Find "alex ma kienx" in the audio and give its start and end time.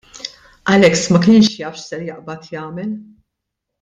0.75-1.51